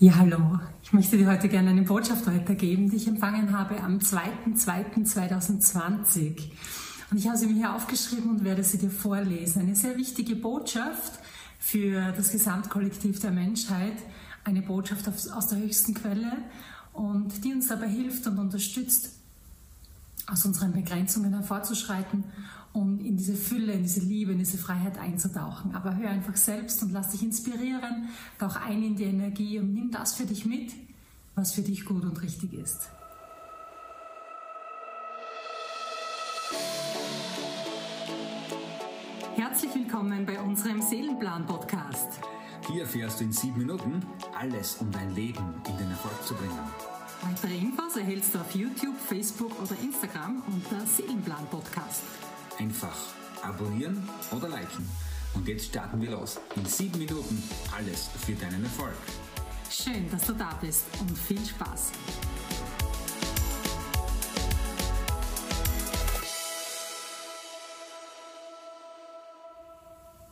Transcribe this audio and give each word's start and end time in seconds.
Ja, 0.00 0.14
hallo. 0.14 0.60
Ich 0.80 0.92
möchte 0.92 1.18
dir 1.18 1.28
heute 1.28 1.48
gerne 1.48 1.70
eine 1.70 1.82
Botschaft 1.82 2.24
weitergeben, 2.28 2.88
die 2.88 2.98
ich 2.98 3.08
empfangen 3.08 3.58
habe 3.58 3.82
am 3.82 3.98
2.2.2020. 3.98 6.36
Und 7.10 7.18
ich 7.18 7.26
habe 7.26 7.36
sie 7.36 7.48
mir 7.48 7.54
hier 7.54 7.74
aufgeschrieben 7.74 8.30
und 8.30 8.44
werde 8.44 8.62
sie 8.62 8.78
dir 8.78 8.90
vorlesen. 8.90 9.62
Eine 9.62 9.74
sehr 9.74 9.96
wichtige 9.96 10.36
Botschaft 10.36 11.14
für 11.58 12.12
das 12.12 12.30
Gesamtkollektiv 12.30 13.18
der 13.18 13.32
Menschheit. 13.32 13.96
Eine 14.44 14.62
Botschaft 14.62 15.08
aus 15.08 15.48
der 15.48 15.58
höchsten 15.58 15.94
Quelle 15.94 16.30
und 16.92 17.44
die 17.44 17.52
uns 17.52 17.66
dabei 17.66 17.88
hilft 17.88 18.24
und 18.28 18.38
unterstützt, 18.38 19.17
aus 20.30 20.44
unseren 20.44 20.72
Begrenzungen 20.72 21.32
hervorzuschreiten 21.32 22.24
um 22.72 23.00
in 23.00 23.16
diese 23.16 23.34
Fülle, 23.34 23.72
in 23.72 23.82
diese 23.82 24.00
Liebe, 24.00 24.32
in 24.32 24.38
diese 24.38 24.58
Freiheit 24.58 24.98
einzutauchen. 24.98 25.74
Aber 25.74 25.96
hör 25.96 26.10
einfach 26.10 26.36
selbst 26.36 26.82
und 26.82 26.92
lass 26.92 27.10
dich 27.10 27.22
inspirieren, 27.22 28.08
tauch 28.38 28.56
ein 28.56 28.82
in 28.82 28.96
die 28.96 29.04
Energie 29.04 29.58
und 29.58 29.74
nimm 29.74 29.90
das 29.90 30.14
für 30.14 30.24
dich 30.24 30.44
mit, 30.44 30.72
was 31.34 31.52
für 31.52 31.62
dich 31.62 31.84
gut 31.84 32.04
und 32.04 32.22
richtig 32.22 32.52
ist. 32.52 32.90
Herzlich 39.34 39.74
willkommen 39.74 40.26
bei 40.26 40.40
unserem 40.40 40.82
Seelenplan-Podcast. 40.82 42.20
Hier 42.70 42.82
erfährst 42.82 43.20
du 43.20 43.24
in 43.24 43.32
sieben 43.32 43.58
Minuten 43.58 44.02
alles, 44.38 44.76
um 44.76 44.90
dein 44.90 45.14
Leben 45.14 45.54
in 45.68 45.76
den 45.78 45.90
Erfolg 45.90 46.22
zu 46.24 46.34
bringen. 46.34 46.97
Weitere 47.20 47.56
Infos 47.56 47.96
erhältst 47.96 48.34
du 48.34 48.38
auf 48.38 48.54
YouTube, 48.54 48.96
Facebook 48.96 49.60
oder 49.60 49.76
Instagram 49.82 50.40
unter 50.46 50.86
Seelenplan-Podcast. 50.86 52.02
Einfach 52.58 52.96
abonnieren 53.42 54.08
oder 54.30 54.48
liken. 54.48 54.88
Und 55.34 55.46
jetzt 55.48 55.66
starten 55.66 56.00
wir 56.00 56.12
los. 56.12 56.38
In 56.54 56.64
sieben 56.64 56.98
Minuten 56.98 57.42
alles 57.76 58.08
für 58.24 58.34
deinen 58.34 58.62
Erfolg. 58.62 58.94
Schön, 59.68 60.08
dass 60.10 60.26
du 60.26 60.32
da 60.32 60.56
bist 60.60 60.84
und 61.00 61.18
viel 61.18 61.44
Spaß. 61.44 61.90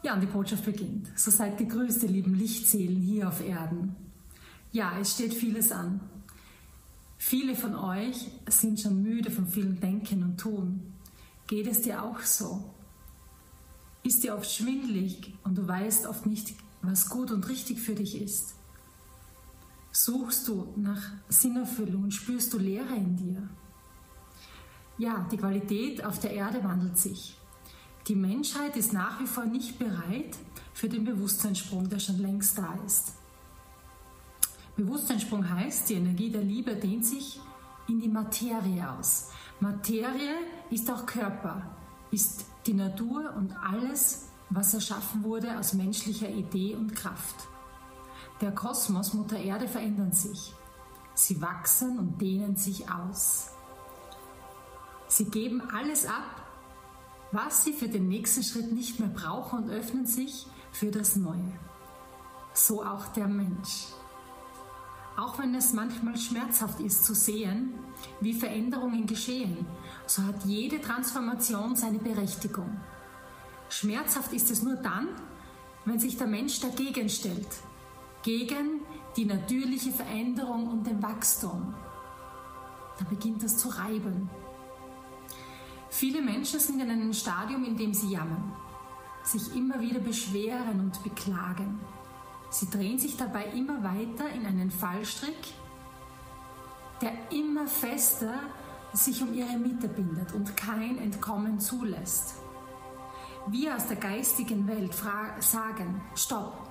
Ja, 0.02 0.14
und 0.14 0.20
die 0.20 0.26
Botschaft 0.26 0.64
beginnt. 0.64 1.08
So 1.18 1.32
seid 1.32 1.58
gegrüßt, 1.58 2.04
ihr 2.04 2.10
lieben 2.10 2.34
Lichtseelen 2.34 3.00
hier 3.02 3.26
auf 3.26 3.44
Erden. 3.44 3.96
Ja, 4.70 4.92
es 5.00 5.14
steht 5.14 5.34
vieles 5.34 5.72
an. 5.72 6.00
Viele 7.28 7.56
von 7.56 7.74
euch 7.74 8.28
sind 8.48 8.78
schon 8.78 9.02
müde 9.02 9.32
von 9.32 9.48
vielen 9.48 9.80
Denken 9.80 10.22
und 10.22 10.38
Tun. 10.38 10.94
Geht 11.48 11.66
es 11.66 11.82
dir 11.82 12.00
auch 12.04 12.20
so? 12.20 12.72
Ist 14.04 14.22
dir 14.22 14.36
oft 14.36 14.48
schwindlig 14.48 15.34
und 15.42 15.58
du 15.58 15.66
weißt 15.66 16.06
oft 16.06 16.24
nicht, 16.24 16.54
was 16.82 17.08
gut 17.08 17.32
und 17.32 17.48
richtig 17.48 17.80
für 17.80 17.96
dich 17.96 18.22
ist? 18.22 18.54
Suchst 19.90 20.46
du 20.46 20.72
nach 20.76 21.02
Sinnerfüllung 21.28 22.04
und 22.04 22.14
spürst 22.14 22.52
du 22.52 22.58
Leere 22.58 22.94
in 22.94 23.16
dir? 23.16 23.48
Ja, 24.96 25.26
die 25.28 25.36
Qualität 25.36 26.04
auf 26.04 26.20
der 26.20 26.30
Erde 26.30 26.62
wandelt 26.62 26.96
sich. 26.96 27.36
Die 28.06 28.14
Menschheit 28.14 28.76
ist 28.76 28.92
nach 28.92 29.18
wie 29.18 29.26
vor 29.26 29.46
nicht 29.46 29.80
bereit 29.80 30.36
für 30.74 30.88
den 30.88 31.04
Bewusstseinssprung, 31.04 31.88
der 31.88 31.98
schon 31.98 32.18
längst 32.18 32.56
da 32.56 32.78
ist. 32.86 33.14
Bewusstseinssprung 34.76 35.48
heißt, 35.48 35.88
die 35.88 35.94
Energie 35.94 36.30
der 36.30 36.42
Liebe 36.42 36.76
dehnt 36.76 37.04
sich 37.04 37.40
in 37.88 38.00
die 38.00 38.08
Materie 38.08 38.90
aus. 38.90 39.30
Materie 39.60 40.34
ist 40.70 40.90
auch 40.90 41.06
Körper, 41.06 41.62
ist 42.10 42.44
die 42.66 42.74
Natur 42.74 43.32
und 43.36 43.54
alles, 43.56 44.28
was 44.50 44.74
erschaffen 44.74 45.24
wurde 45.24 45.58
aus 45.58 45.72
menschlicher 45.72 46.28
Idee 46.28 46.74
und 46.74 46.94
Kraft. 46.94 47.48
Der 48.40 48.52
Kosmos, 48.52 49.14
Mutter 49.14 49.38
Erde 49.38 49.66
verändern 49.66 50.12
sich. 50.12 50.52
Sie 51.14 51.40
wachsen 51.40 51.98
und 51.98 52.20
dehnen 52.20 52.56
sich 52.56 52.90
aus. 52.90 53.52
Sie 55.08 55.24
geben 55.24 55.62
alles 55.72 56.04
ab, 56.04 56.42
was 57.32 57.64
sie 57.64 57.72
für 57.72 57.88
den 57.88 58.08
nächsten 58.08 58.42
Schritt 58.42 58.72
nicht 58.72 59.00
mehr 59.00 59.08
brauchen 59.08 59.64
und 59.64 59.70
öffnen 59.70 60.04
sich 60.04 60.46
für 60.72 60.90
das 60.90 61.16
Neue. 61.16 61.52
So 62.52 62.84
auch 62.84 63.06
der 63.08 63.26
Mensch. 63.26 63.86
Auch 65.16 65.38
wenn 65.38 65.54
es 65.54 65.72
manchmal 65.72 66.16
schmerzhaft 66.18 66.78
ist 66.80 67.04
zu 67.04 67.14
sehen, 67.14 67.72
wie 68.20 68.34
Veränderungen 68.34 69.06
geschehen, 69.06 69.66
so 70.06 70.22
hat 70.22 70.44
jede 70.44 70.78
Transformation 70.80 71.74
seine 71.74 71.98
Berechtigung. 71.98 72.80
Schmerzhaft 73.70 74.34
ist 74.34 74.50
es 74.50 74.62
nur 74.62 74.76
dann, 74.76 75.08
wenn 75.86 75.98
sich 75.98 76.18
der 76.18 76.26
Mensch 76.26 76.60
dagegen 76.60 77.08
stellt, 77.08 77.48
gegen 78.22 78.82
die 79.16 79.24
natürliche 79.24 79.90
Veränderung 79.90 80.68
und 80.68 80.86
den 80.86 81.02
Wachstum. 81.02 81.74
Da 82.98 83.04
beginnt 83.08 83.42
das 83.42 83.56
zu 83.56 83.68
reiben. 83.70 84.28
Viele 85.88 86.20
Menschen 86.20 86.60
sind 86.60 86.80
in 86.80 86.90
einem 86.90 87.14
Stadium, 87.14 87.64
in 87.64 87.76
dem 87.76 87.94
sie 87.94 88.10
jammern, 88.10 88.52
sich 89.22 89.56
immer 89.56 89.80
wieder 89.80 90.00
beschweren 90.00 90.80
und 90.80 91.02
beklagen. 91.02 91.80
Sie 92.58 92.70
drehen 92.70 92.98
sich 92.98 93.18
dabei 93.18 93.44
immer 93.48 93.84
weiter 93.84 94.30
in 94.30 94.46
einen 94.46 94.70
Fallstrick, 94.70 95.52
der 97.02 97.12
immer 97.30 97.66
fester 97.66 98.32
sich 98.94 99.20
um 99.20 99.34
ihre 99.34 99.58
Mitte 99.58 99.88
bindet 99.88 100.32
und 100.32 100.56
kein 100.56 100.96
Entkommen 100.96 101.60
zulässt. 101.60 102.36
Wir 103.48 103.76
aus 103.76 103.86
der 103.88 103.98
geistigen 103.98 104.66
Welt 104.66 104.94
sagen, 104.94 106.00
stopp. 106.14 106.66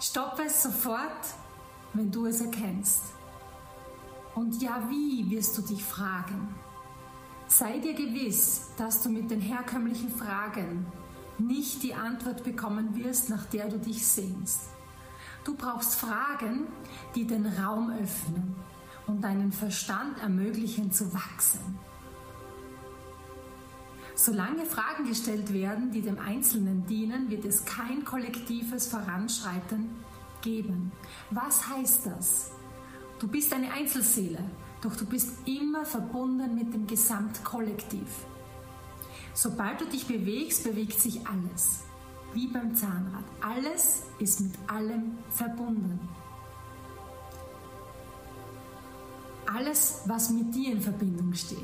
Stopp 0.00 0.38
es 0.44 0.62
sofort, 0.64 1.24
wenn 1.94 2.10
du 2.10 2.26
es 2.26 2.42
erkennst. 2.42 3.04
Und 4.34 4.60
ja, 4.60 4.86
wie 4.90 5.30
wirst 5.30 5.56
du 5.56 5.62
dich 5.62 5.82
fragen? 5.82 6.54
Sei 7.46 7.78
dir 7.78 7.94
gewiss, 7.94 8.68
dass 8.76 9.02
du 9.02 9.08
mit 9.08 9.30
den 9.30 9.40
herkömmlichen 9.40 10.10
Fragen 10.10 10.84
nicht 11.38 11.82
die 11.82 11.94
Antwort 11.94 12.44
bekommen 12.44 12.96
wirst, 12.96 13.30
nach 13.30 13.44
der 13.46 13.68
du 13.68 13.78
dich 13.78 14.06
sehnst. 14.06 14.70
Du 15.44 15.54
brauchst 15.54 15.94
Fragen, 15.94 16.66
die 17.14 17.26
den 17.26 17.46
Raum 17.46 17.90
öffnen 17.90 18.54
und 19.06 19.22
deinen 19.22 19.52
Verstand 19.52 20.18
ermöglichen 20.18 20.92
zu 20.92 21.12
wachsen. 21.14 21.78
Solange 24.14 24.66
Fragen 24.66 25.06
gestellt 25.06 25.52
werden, 25.52 25.92
die 25.92 26.02
dem 26.02 26.18
Einzelnen 26.18 26.84
dienen, 26.86 27.30
wird 27.30 27.44
es 27.44 27.64
kein 27.64 28.04
kollektives 28.04 28.88
Voranschreiten 28.88 29.90
geben. 30.42 30.90
Was 31.30 31.68
heißt 31.68 32.06
das? 32.06 32.50
Du 33.20 33.28
bist 33.28 33.52
eine 33.52 33.72
Einzelseele, 33.72 34.42
doch 34.82 34.96
du 34.96 35.06
bist 35.06 35.30
immer 35.46 35.84
verbunden 35.84 36.54
mit 36.54 36.74
dem 36.74 36.86
Gesamtkollektiv. 36.86 38.08
Sobald 39.34 39.80
du 39.80 39.86
dich 39.86 40.06
bewegst, 40.06 40.64
bewegt 40.64 41.00
sich 41.00 41.26
alles. 41.26 41.84
Wie 42.34 42.48
beim 42.48 42.74
Zahnrad. 42.74 43.24
Alles 43.40 44.02
ist 44.18 44.40
mit 44.40 44.52
allem 44.66 45.18
verbunden. 45.30 45.98
Alles, 49.46 50.02
was 50.04 50.30
mit 50.30 50.54
dir 50.54 50.72
in 50.72 50.80
Verbindung 50.80 51.32
steht, 51.32 51.58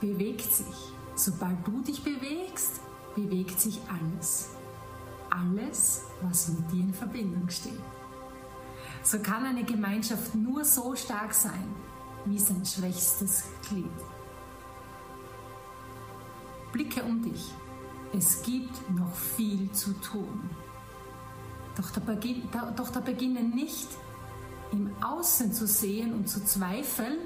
bewegt 0.00 0.52
sich. 0.52 0.92
Sobald 1.14 1.64
du 1.66 1.80
dich 1.82 2.02
bewegst, 2.02 2.80
bewegt 3.14 3.60
sich 3.60 3.78
alles. 3.88 4.50
Alles, 5.30 6.02
was 6.22 6.48
mit 6.48 6.72
dir 6.72 6.80
in 6.80 6.94
Verbindung 6.94 7.48
steht. 7.48 7.80
So 9.04 9.18
kann 9.20 9.44
eine 9.44 9.64
Gemeinschaft 9.64 10.34
nur 10.34 10.64
so 10.64 10.94
stark 10.94 11.34
sein, 11.34 11.74
wie 12.24 12.38
sein 12.38 12.64
schwächstes 12.64 13.44
Glied. 13.68 13.86
Blicke 16.72 17.02
um 17.02 17.22
dich. 17.22 17.52
Es 18.14 18.42
gibt 18.42 18.90
noch 18.90 19.14
viel 19.14 19.70
zu 19.72 19.92
tun. 20.00 20.50
Doch 21.76 21.90
da, 21.90 22.00
beginn, 22.00 22.48
da, 22.52 22.70
doch 22.70 22.90
da 22.90 23.00
beginne 23.00 23.42
nicht 23.42 23.88
im 24.72 24.90
Außen 25.02 25.52
zu 25.52 25.66
sehen 25.66 26.12
und 26.12 26.28
zu 26.28 26.44
zweifeln, 26.44 27.18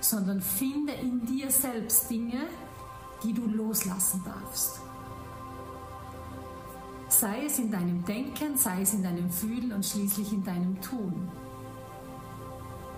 sondern 0.00 0.40
finde 0.40 0.92
in 0.92 1.24
dir 1.24 1.50
selbst 1.50 2.10
Dinge, 2.10 2.46
die 3.22 3.32
du 3.32 3.46
loslassen 3.46 4.22
darfst. 4.24 4.80
Sei 7.08 7.46
es 7.46 7.58
in 7.58 7.70
deinem 7.70 8.04
Denken, 8.04 8.56
sei 8.56 8.82
es 8.82 8.92
in 8.92 9.02
deinem 9.02 9.30
Fühlen 9.30 9.72
und 9.72 9.84
schließlich 9.84 10.32
in 10.32 10.44
deinem 10.44 10.80
Tun. 10.80 11.28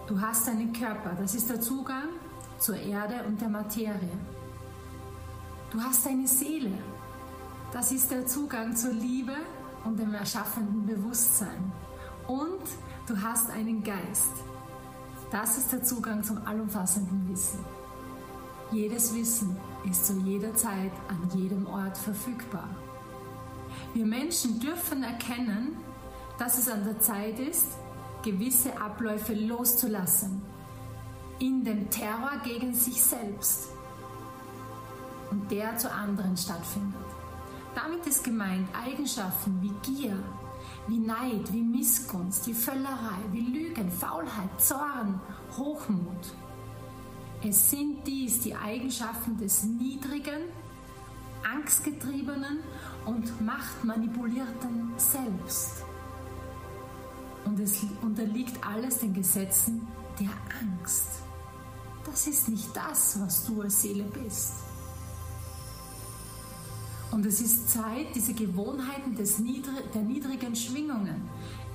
Du 0.07 0.21
hast 0.21 0.49
einen 0.49 0.73
Körper, 0.73 1.15
das 1.19 1.35
ist 1.35 1.51
der 1.51 1.61
Zugang 1.61 2.09
zur 2.59 2.77
Erde 2.77 3.25
und 3.27 3.41
der 3.41 3.49
Materie. 3.49 4.19
Du 5.77 5.83
hast 5.83 6.07
eine 6.07 6.27
Seele. 6.27 6.73
Das 7.71 7.93
ist 7.93 8.11
der 8.11 8.25
Zugang 8.25 8.75
zur 8.75 8.95
Liebe 8.95 9.37
und 9.85 10.01
dem 10.01 10.15
erschaffenden 10.15 10.87
Bewusstsein. 10.87 11.71
Und 12.27 12.63
du 13.07 13.21
hast 13.21 13.51
einen 13.51 13.85
Geist. 13.85 14.33
Das 15.31 15.59
ist 15.59 15.71
der 15.71 15.83
Zugang 15.83 16.25
zum 16.25 16.39
allumfassenden 16.47 17.29
Wissen. 17.29 17.59
Jedes 18.73 19.15
Wissen 19.15 19.55
ist 19.85 20.07
zu 20.07 20.15
jeder 20.21 20.55
Zeit 20.55 20.93
an 21.09 21.39
jedem 21.39 21.67
Ort 21.67 21.99
verfügbar. 21.99 22.71
Wir 23.93 24.07
Menschen 24.07 24.59
dürfen 24.59 25.03
erkennen, 25.03 25.77
dass 26.39 26.57
es 26.57 26.71
an 26.71 26.85
der 26.85 27.01
Zeit 27.01 27.39
ist, 27.39 27.67
gewisse 28.23 28.81
Abläufe 28.81 29.35
loszulassen, 29.35 30.41
in 31.39 31.65
dem 31.65 31.91
Terror 31.91 32.41
gegen 32.45 32.73
sich 32.73 33.03
selbst 33.03 33.76
und 35.37 35.51
der 35.51 35.77
zu 35.77 35.93
anderen 35.93 36.37
stattfindet. 36.37 36.95
Damit 37.75 38.07
ist 38.07 38.25
gemeint 38.25 38.69
Eigenschaften 38.75 39.61
wie 39.61 39.73
Gier, 39.83 40.17
wie 40.89 40.99
Neid, 40.99 41.53
wie 41.53 41.63
Missgunst, 41.63 42.47
wie 42.47 42.55
Völlerei, 42.55 43.19
wie 43.33 43.41
Lügen, 43.41 43.91
Faulheit, 43.91 44.49
Zorn, 44.59 45.21
Hochmut. 45.57 46.35
Es 47.45 47.71
sind 47.71 48.07
dies 48.07 48.41
die 48.41 48.55
Eigenschaften 48.55 49.37
des 49.37 49.63
niedrigen, 49.65 50.45
angstgetriebenen 51.45 52.61
und 53.05 53.41
machtmanipulierten 53.45 54.95
Selbst. 54.97 55.85
Und 57.45 57.61
es 57.61 57.83
unterliegt 58.01 58.67
alles 58.67 58.99
den 58.99 59.13
Gesetzen 59.13 59.87
der 60.19 60.31
Angst. 60.63 61.07
Das 62.07 62.27
ist 62.27 62.49
nicht 62.49 62.75
das, 62.75 63.21
was 63.21 63.45
du 63.45 63.61
als 63.61 63.83
Seele 63.83 64.05
bist. 64.05 64.66
Und 67.17 67.25
es 67.25 67.41
ist 67.41 67.71
Zeit, 67.71 68.15
diese 68.15 68.35
Gewohnheiten 68.35 69.17
des 69.17 69.39
Niedr 69.39 69.71
der 69.95 70.03
niedrigen 70.03 70.55
Schwingungen 70.55 71.27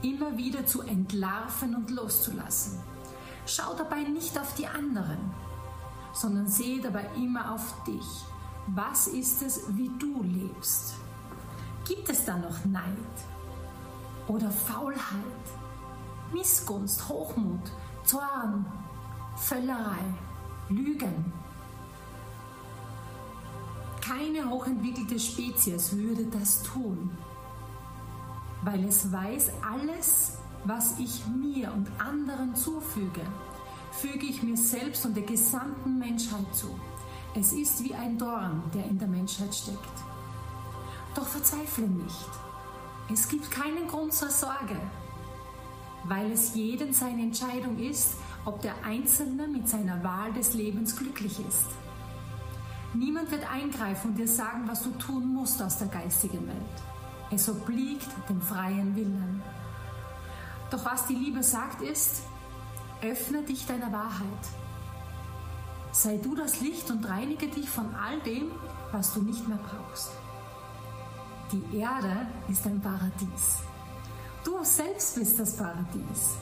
immer 0.03 0.37
wieder 0.37 0.67
zu 0.67 0.83
entlarven 0.83 1.73
und 1.73 1.89
loszulassen. 1.89 2.79
Schau 3.47 3.73
dabei 3.73 4.03
nicht 4.03 4.37
auf 4.37 4.53
die 4.53 4.67
anderen, 4.67 5.17
sondern 6.13 6.47
sehe 6.47 6.79
dabei 6.79 7.09
immer 7.15 7.55
auf 7.55 7.73
dich. 7.85 8.05
Was 8.67 9.07
ist 9.07 9.41
es, 9.41 9.63
wie 9.75 9.89
du 9.97 10.21
lebst? 10.21 10.93
Gibt 11.87 12.07
es 12.07 12.23
da 12.23 12.37
noch 12.37 12.63
Neid 12.65 12.85
oder 14.27 14.51
Faulheit, 14.51 15.43
Missgunst, 16.31 17.09
Hochmut, 17.09 17.71
Zorn, 18.03 18.63
Völlerei, 19.37 20.03
Lügen? 20.69 21.40
Keine 24.11 24.49
hochentwickelte 24.49 25.17
Spezies 25.17 25.95
würde 25.95 26.25
das 26.25 26.63
tun, 26.63 27.11
weil 28.61 28.83
es 28.83 29.09
weiß, 29.09 29.51
alles, 29.61 30.37
was 30.65 30.99
ich 30.99 31.25
mir 31.27 31.71
und 31.71 31.87
anderen 31.97 32.53
zufüge, 32.53 33.21
füge 33.93 34.25
ich 34.25 34.43
mir 34.43 34.57
selbst 34.57 35.05
und 35.05 35.15
der 35.15 35.23
gesamten 35.23 35.97
Menschheit 35.97 36.53
zu. 36.53 36.77
Es 37.35 37.53
ist 37.53 37.85
wie 37.85 37.95
ein 37.95 38.17
Dorn, 38.17 38.61
der 38.73 38.83
in 38.83 38.99
der 38.99 39.07
Menschheit 39.07 39.55
steckt. 39.55 40.03
Doch 41.15 41.27
verzweifle 41.27 41.87
nicht. 41.87 42.29
Es 43.13 43.29
gibt 43.29 43.49
keinen 43.49 43.87
Grund 43.87 44.13
zur 44.13 44.29
Sorge, 44.29 44.75
weil 46.03 46.29
es 46.33 46.53
jeden 46.53 46.91
seine 46.91 47.21
Entscheidung 47.21 47.79
ist, 47.79 48.15
ob 48.43 48.61
der 48.61 48.73
Einzelne 48.83 49.47
mit 49.47 49.69
seiner 49.69 50.03
Wahl 50.03 50.33
des 50.33 50.53
Lebens 50.53 50.97
glücklich 50.97 51.39
ist. 51.47 51.80
Niemand 52.93 53.31
wird 53.31 53.49
eingreifen 53.49 54.11
und 54.11 54.17
dir 54.17 54.27
sagen, 54.27 54.63
was 54.67 54.83
du 54.83 54.91
tun 54.91 55.33
musst 55.33 55.61
aus 55.61 55.77
der 55.77 55.87
geistigen 55.87 56.45
Welt. 56.47 56.57
Es 57.31 57.47
obliegt 57.47 58.07
dem 58.27 58.41
freien 58.41 58.95
Willen. 58.95 59.41
Doch 60.69 60.83
was 60.83 61.07
die 61.07 61.15
Liebe 61.15 61.41
sagt 61.41 61.81
ist, 61.81 62.23
öffne 63.01 63.43
dich 63.43 63.65
deiner 63.65 63.91
Wahrheit. 63.91 64.27
Sei 65.93 66.17
du 66.17 66.35
das 66.35 66.59
Licht 66.61 66.89
und 66.91 67.07
reinige 67.07 67.47
dich 67.47 67.69
von 67.69 67.93
all 67.95 68.19
dem, 68.21 68.51
was 68.91 69.13
du 69.13 69.21
nicht 69.21 69.47
mehr 69.47 69.59
brauchst. 69.59 70.11
Die 71.51 71.77
Erde 71.77 72.27
ist 72.49 72.65
ein 72.65 72.81
Paradies. 72.81 73.59
Du 74.43 74.63
selbst 74.63 75.15
bist 75.15 75.39
das 75.39 75.55
Paradies. 75.55 76.35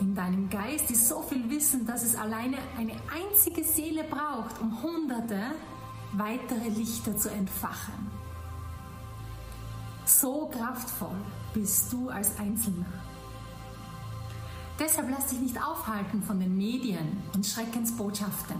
In 0.00 0.14
deinem 0.14 0.48
Geist 0.48 0.90
ist 0.90 1.08
so 1.08 1.22
viel 1.22 1.48
Wissen, 1.50 1.86
dass 1.86 2.04
es 2.04 2.14
alleine 2.14 2.58
eine 2.76 2.94
einzige 3.12 3.64
Seele 3.64 4.04
braucht, 4.04 4.60
um 4.60 4.82
Hunderte 4.82 5.40
weitere 6.12 6.68
Lichter 6.68 7.16
zu 7.16 7.30
entfachen. 7.30 8.10
So 10.04 10.46
kraftvoll 10.46 11.16
bist 11.52 11.92
du 11.92 12.08
als 12.08 12.38
Einzelner. 12.38 12.86
Deshalb 14.78 15.10
lass 15.10 15.26
dich 15.26 15.40
nicht 15.40 15.62
aufhalten 15.62 16.22
von 16.22 16.38
den 16.38 16.56
Medien 16.56 17.22
und 17.34 17.44
Schreckensbotschaften. 17.44 18.56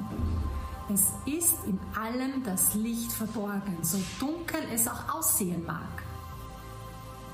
Es 0.93 1.07
ist 1.27 1.65
in 1.67 1.79
allem 1.97 2.43
das 2.43 2.75
Licht 2.75 3.13
verborgen, 3.13 3.79
so 3.83 3.99
dunkel 4.19 4.61
es 4.73 4.89
auch 4.89 5.15
aussehen 5.15 5.65
mag. 5.65 6.03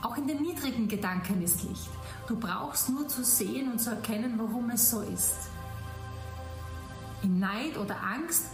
Auch 0.02 0.16
in 0.18 0.26
den 0.26 0.42
niedrigen 0.42 0.86
Gedanken 0.86 1.42
ist 1.42 1.62
Licht. 1.62 1.88
Du 2.26 2.36
brauchst 2.38 2.90
nur 2.90 3.08
zu 3.08 3.24
sehen 3.24 3.72
und 3.72 3.80
zu 3.80 3.90
erkennen, 3.90 4.34
warum 4.36 4.70
es 4.70 4.90
so 4.90 5.00
ist. 5.00 5.48
In 7.22 7.38
Neid 7.38 7.78
oder 7.78 7.96
Angst 8.02 8.46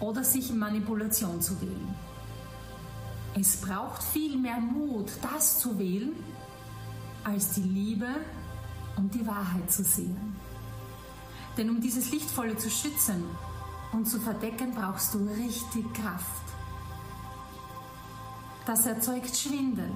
oder 0.00 0.24
sich 0.24 0.50
in 0.50 0.58
Manipulation 0.58 1.40
zu 1.40 1.60
wählen. 1.60 1.94
Es 3.34 3.56
braucht 3.56 4.02
viel 4.02 4.36
mehr 4.36 4.60
Mut, 4.60 5.10
das 5.32 5.60
zu 5.60 5.78
wählen, 5.78 6.12
als 7.24 7.52
die 7.52 7.62
Liebe 7.62 8.08
und 8.96 9.14
die 9.14 9.26
Wahrheit 9.26 9.70
zu 9.70 9.84
sehen. 9.84 10.36
Denn 11.56 11.70
um 11.70 11.80
dieses 11.80 12.10
Lichtvolle 12.10 12.56
zu 12.56 12.70
schützen 12.70 13.24
und 13.92 14.08
zu 14.08 14.20
verdecken, 14.20 14.74
brauchst 14.74 15.14
du 15.14 15.18
richtig 15.18 15.92
Kraft. 15.94 16.42
Das 18.66 18.86
erzeugt 18.86 19.36
Schwindel. 19.36 19.90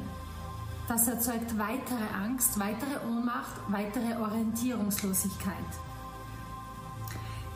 Das 0.88 1.06
erzeugt 1.06 1.56
weitere 1.58 2.08
Angst, 2.24 2.58
weitere 2.58 3.06
Ohnmacht, 3.06 3.54
weitere 3.68 4.16
Orientierungslosigkeit. 4.20 5.54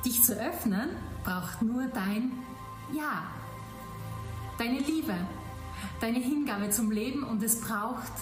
Dich 0.04 0.22
zu 0.22 0.34
öffnen 0.34 0.90
braucht 1.26 1.60
nur 1.60 1.86
dein 1.88 2.32
Ja, 2.92 3.24
deine 4.58 4.78
Liebe, 4.78 5.14
deine 6.00 6.20
Hingabe 6.20 6.70
zum 6.70 6.92
Leben 6.92 7.24
und 7.24 7.42
es 7.42 7.60
braucht 7.60 8.12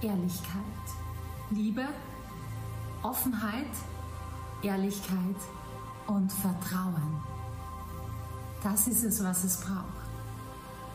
Ehrlichkeit. 0.00 0.82
Liebe, 1.50 1.84
Offenheit, 3.02 3.74
Ehrlichkeit 4.62 5.36
und 6.06 6.32
Vertrauen. 6.32 7.20
Das 8.62 8.88
ist 8.88 9.04
es, 9.04 9.22
was 9.22 9.44
es 9.44 9.60
braucht. 9.60 10.08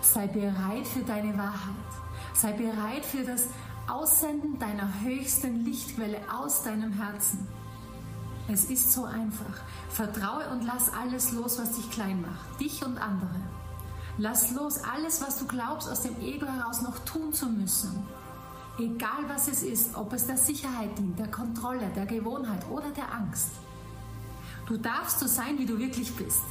Sei 0.01 0.25
bereit 0.25 0.87
für 0.87 1.03
deine 1.03 1.37
Wahrheit. 1.37 1.91
Sei 2.33 2.53
bereit 2.53 3.05
für 3.05 3.23
das 3.23 3.45
Aussenden 3.87 4.57
deiner 4.57 4.89
höchsten 5.01 5.63
Lichtquelle 5.63 6.19
aus 6.33 6.63
deinem 6.63 6.93
Herzen. 6.93 7.47
Es 8.49 8.65
ist 8.65 8.93
so 8.93 9.05
einfach. 9.05 9.61
Vertraue 9.89 10.49
und 10.51 10.63
lass 10.63 10.93
alles 10.93 11.31
los, 11.33 11.59
was 11.59 11.73
dich 11.73 11.89
klein 11.91 12.21
macht, 12.21 12.59
dich 12.59 12.83
und 12.85 12.97
andere. 12.97 13.35
Lass 14.17 14.51
los 14.51 14.79
alles, 14.83 15.21
was 15.21 15.37
du 15.37 15.45
glaubst, 15.45 15.89
aus 15.89 16.01
dem 16.01 16.19
Ego 16.21 16.45
heraus 16.45 16.81
noch 16.81 16.97
tun 16.99 17.33
zu 17.33 17.47
müssen. 17.47 18.03
Egal 18.79 19.27
was 19.27 19.47
es 19.47 19.63
ist, 19.63 19.95
ob 19.95 20.13
es 20.13 20.27
der 20.27 20.37
Sicherheit 20.37 20.97
dient, 20.97 21.19
der 21.19 21.29
Kontrolle, 21.29 21.89
der 21.95 22.05
Gewohnheit 22.05 22.67
oder 22.69 22.89
der 22.91 23.11
Angst. 23.13 23.51
Du 24.65 24.77
darfst 24.77 25.19
so 25.19 25.27
sein, 25.27 25.57
wie 25.57 25.65
du 25.65 25.77
wirklich 25.77 26.15
bist. 26.15 26.43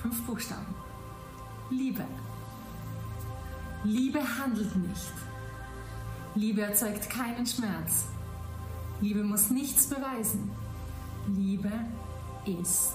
Fünf 0.00 0.22
Buchstaben. 0.26 0.74
Liebe. 1.70 2.04
Liebe 3.84 4.20
handelt 4.38 4.74
nicht. 4.76 5.12
Liebe 6.34 6.62
erzeugt 6.62 7.08
keinen 7.08 7.46
Schmerz. 7.46 8.06
Liebe 9.02 9.24
muss 9.24 9.50
nichts 9.50 9.88
beweisen. 9.88 10.48
Liebe 11.36 11.72
ist. 12.46 12.94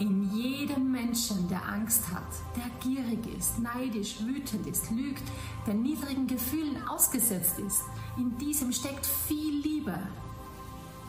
In 0.00 0.28
jedem 0.36 0.90
Menschen, 0.90 1.48
der 1.48 1.64
Angst 1.68 2.02
hat, 2.12 2.26
der 2.56 2.68
gierig 2.80 3.20
ist, 3.38 3.60
neidisch, 3.60 4.16
wütend 4.20 4.66
ist, 4.66 4.90
lügt, 4.90 5.22
der 5.68 5.74
niedrigen 5.74 6.26
Gefühlen 6.26 6.76
ausgesetzt 6.88 7.60
ist, 7.60 7.84
in 8.18 8.36
diesem 8.38 8.72
steckt 8.72 9.06
viel 9.06 9.60
Liebe. 9.60 9.96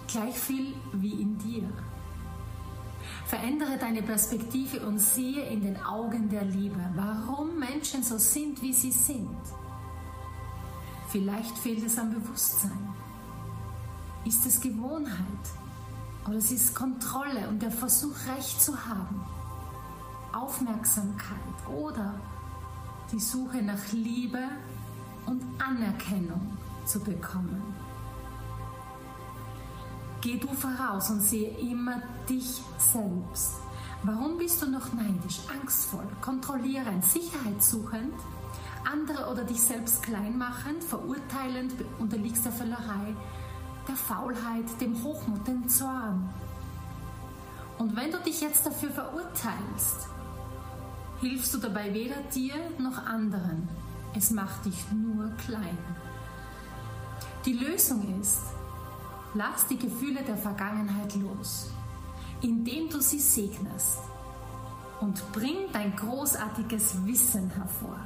Gleich 0.08 0.38
viel 0.38 0.74
wie 0.94 1.20
in 1.20 1.38
dir. 1.40 1.68
Verändere 3.26 3.78
deine 3.80 4.04
Perspektive 4.04 4.86
und 4.86 5.00
sehe 5.00 5.50
in 5.50 5.62
den 5.62 5.84
Augen 5.84 6.30
der 6.30 6.46
Liebe, 6.46 6.80
warum 6.96 7.58
Menschen 7.58 8.04
so 8.04 8.20
sind, 8.20 8.62
wie 8.62 8.74
sie 8.74 8.92
sind. 8.92 9.36
Vielleicht 11.10 11.58
fehlt 11.58 11.84
es 11.84 11.98
am 11.98 12.12
Bewusstsein. 12.12 13.07
Ist 14.28 14.46
es 14.46 14.60
Gewohnheit? 14.60 15.46
Oder 16.28 16.36
es 16.36 16.52
ist 16.52 16.76
Kontrolle 16.76 17.48
und 17.48 17.62
der 17.62 17.72
Versuch, 17.72 18.14
Recht 18.36 18.62
zu 18.62 18.74
haben? 18.86 19.22
Aufmerksamkeit 20.34 21.38
oder 21.74 22.14
die 23.10 23.22
Suche 23.22 23.62
nach 23.62 23.90
Liebe 23.94 24.44
und 25.28 25.42
Anerkennung 25.66 26.58
zu 26.86 27.00
bekommen. 27.00 27.74
Geh 30.20 30.38
du 30.38 30.50
voraus 30.54 31.10
und 31.10 31.22
sehe 31.22 31.58
immer 31.60 32.02
dich 32.30 32.62
selbst. 32.78 33.54
Warum 34.04 34.38
bist 34.38 34.62
du 34.62 34.70
noch 34.70 34.92
neidisch, 34.92 35.40
angstvoll, 35.58 36.06
kontrollierend, 36.20 37.06
sicherheitssuchend? 37.06 38.14
andere 38.92 39.30
oder 39.30 39.44
dich 39.44 39.62
selbst 39.62 40.02
kleinmachend, 40.04 40.82
verurteilend, 40.84 41.74
unterliegst 42.00 42.46
der 42.46 42.54
Völlerei, 42.54 43.16
der 43.88 43.96
Faulheit, 43.96 44.66
dem 44.82 45.04
Hochmut, 45.04 45.48
dem 45.48 45.68
Zorn. 45.68 46.30
Und 47.78 47.96
wenn 47.96 48.12
du 48.12 48.20
dich 48.20 48.42
jetzt 48.42 48.66
dafür 48.66 48.90
verurteilst, 48.90 50.10
hilfst 51.22 51.54
du 51.54 51.58
dabei 51.60 51.94
weder 51.94 52.22
dir 52.34 52.56
noch 52.80 53.06
anderen. 53.06 53.68
Es 54.16 54.32
macht 54.32 54.66
dich 54.66 54.92
nur 54.92 55.30
klein. 55.46 55.78
Die 57.46 57.54
Lösung 57.54 58.20
ist, 58.20 58.42
lass 59.34 59.68
die 59.68 59.78
Gefühle 59.78 60.24
der 60.24 60.38
Vergangenheit 60.38 61.16
los, 61.16 61.72
indem 62.42 62.90
du 62.90 63.00
sie 63.00 63.20
segnest 63.20 64.00
und 65.00 65.32
bring 65.32 65.72
dein 65.72 65.96
großartiges 65.96 67.06
Wissen 67.06 67.50
hervor. 67.52 68.00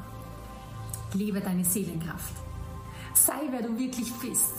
Lebe 1.13 1.41
deine 1.41 1.63
Seelenkraft. 1.63 2.33
Sei, 3.13 3.47
wer 3.49 3.61
du 3.61 3.77
wirklich 3.77 4.11
bist. 4.15 4.53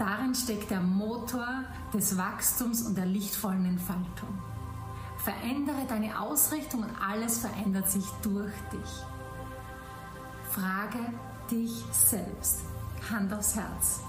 Darin 0.00 0.34
steckt 0.34 0.70
der 0.70 0.80
Motor 0.80 1.46
des 1.92 2.16
Wachstums 2.16 2.80
und 2.86 2.96
der 2.96 3.04
lichtvollen 3.04 3.66
Entfaltung. 3.66 4.32
Verändere 5.18 5.84
deine 5.86 6.18
Ausrichtung 6.18 6.84
und 6.84 6.90
alles 7.06 7.40
verändert 7.40 7.90
sich 7.90 8.06
durch 8.22 8.54
dich. 8.72 9.04
Frage 10.52 11.12
dich 11.50 11.84
selbst, 11.92 12.60
Hand 13.10 13.30
aufs 13.34 13.54
Herz. 13.54 14.00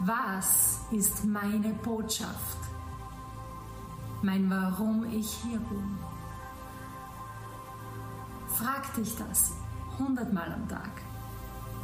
Was 0.00 0.80
ist 0.90 1.22
meine 1.22 1.74
Botschaft? 1.84 2.58
Mein 4.22 4.48
Warum 4.48 5.04
ich 5.04 5.30
hier 5.42 5.58
bin? 5.58 5.98
Frag 8.54 8.94
dich 8.94 9.14
das 9.18 9.52
hundertmal 9.98 10.50
am 10.50 10.66
Tag, 10.66 11.02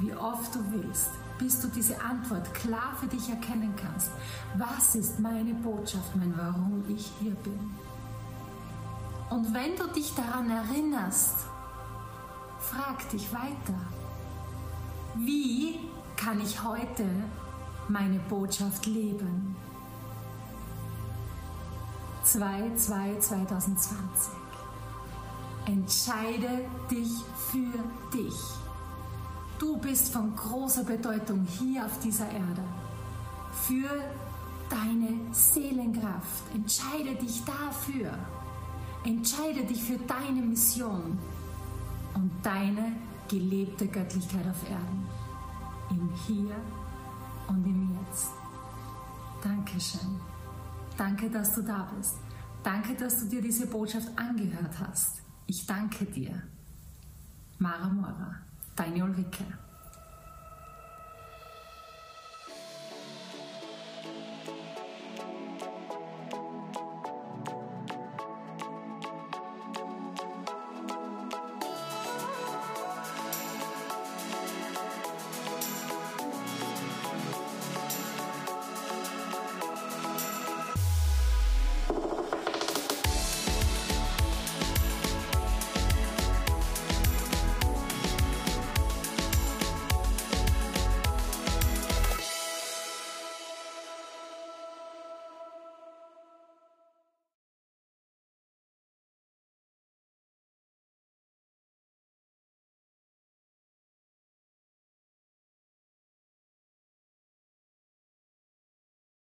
wie 0.00 0.14
oft 0.14 0.54
du 0.54 0.61
willst, 0.73 1.11
bis 1.38 1.60
du 1.60 1.68
diese 1.68 2.00
Antwort 2.00 2.52
klar 2.54 2.94
für 2.98 3.06
dich 3.06 3.28
erkennen 3.28 3.74
kannst. 3.76 4.10
Was 4.56 4.94
ist 4.94 5.20
meine 5.20 5.54
Botschaft, 5.54 6.16
mein 6.16 6.36
Warum 6.36 6.84
ich 6.88 7.10
hier 7.20 7.34
bin? 7.36 7.74
Und 9.30 9.52
wenn 9.52 9.76
du 9.76 9.86
dich 9.88 10.14
daran 10.14 10.50
erinnerst, 10.50 11.46
frag 12.58 13.08
dich 13.10 13.32
weiter. 13.32 13.78
Wie 15.16 15.80
kann 16.16 16.40
ich 16.40 16.62
heute 16.62 17.04
meine 17.88 18.18
Botschaft 18.28 18.86
leben? 18.86 19.56
2-2-2020 22.24 23.98
Entscheide 25.66 26.68
dich 26.90 27.10
für 27.50 28.16
dich. 28.16 28.63
Du 29.64 29.78
bist 29.78 30.12
von 30.12 30.37
großer 30.37 30.85
Bedeutung 30.85 31.47
hier 31.59 31.87
auf 31.87 31.99
dieser 32.00 32.26
Erde. 32.26 32.62
Für 33.50 33.88
deine 34.68 35.33
Seelenkraft. 35.33 36.54
Entscheide 36.54 37.14
dich 37.14 37.42
dafür. 37.47 38.12
Entscheide 39.06 39.64
dich 39.64 39.83
für 39.83 39.97
deine 39.97 40.42
Mission 40.42 41.18
und 42.12 42.30
deine 42.42 42.92
gelebte 43.26 43.87
Göttlichkeit 43.88 44.47
auf 44.50 44.68
Erden. 44.68 45.06
Im 45.88 46.11
Hier 46.26 46.56
und 47.49 47.64
im 47.64 47.99
Jetzt. 47.99 48.33
Dankeschön. 49.42 50.21
Danke, 50.99 51.30
dass 51.30 51.54
du 51.54 51.62
da 51.62 51.90
bist. 51.97 52.16
Danke, 52.62 52.94
dass 52.97 53.18
du 53.21 53.30
dir 53.30 53.40
diese 53.40 53.66
Botschaft 53.66 54.09
angehört 54.18 54.75
hast. 54.87 55.23
Ich 55.47 55.64
danke 55.64 56.04
dir. 56.04 56.42
Mara 57.59 57.88
Mora, 57.88 58.44
deine 58.76 59.04
Ulrike. 59.04 59.45